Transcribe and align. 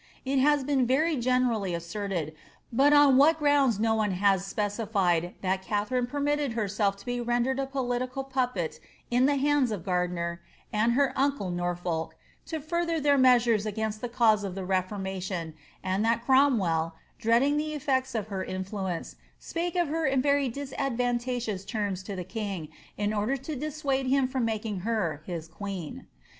It 0.25 0.39
has 0.39 0.63
been 0.63 0.87
very 0.87 1.15
gene 1.15 1.47
rally 1.47 1.75
asserted, 1.75 2.33
but 2.73 2.91
on 2.91 3.17
what 3.17 3.37
grounds 3.37 3.79
no 3.79 3.93
one 3.93 4.13
has 4.13 4.43
specified, 4.43 5.35
that 5.43 5.61
Katharine 5.61 6.07
permitted 6.07 6.53
herself 6.53 6.97
to 6.97 7.05
be 7.05 7.21
rendered 7.21 7.59
a 7.59 7.67
political 7.67 8.23
puppet 8.23 8.79
in 9.11 9.27
the 9.27 9.35
hands 9.35 9.69
of 9.69 9.85
Gar 9.85 10.07
diner 10.07 10.41
and 10.73 10.93
her 10.93 11.13
uncle 11.15 11.51
Norfolk 11.51 12.15
to 12.47 12.59
further 12.59 12.99
their 12.99 13.15
measures 13.19 13.67
against 13.67 14.01
the 14.01 14.09
cause 14.09 14.43
of 14.43 14.55
the 14.55 14.65
Reformation, 14.65 15.53
and 15.83 16.03
that 16.03 16.25
Cromwell, 16.25 16.95
dreading 17.19 17.57
the 17.57 17.75
eflects 17.75 18.15
of 18.17 18.29
her 18.29 18.43
influence, 18.43 19.17
spake 19.39 19.75
of 19.75 19.87
her 19.89 20.07
in 20.07 20.19
very 20.19 20.49
disadvantageous 20.49 21.63
terms 21.63 22.01
to 22.01 22.15
the 22.15 22.23
king, 22.23 22.69
in 22.97 23.13
order 23.13 23.37
to 23.37 23.55
dissuade 23.55 24.07
him 24.07 24.27
from 24.27 24.45
making 24.45 24.79
her 24.79 25.21
his 25.27 25.47
queen. 25.47 26.07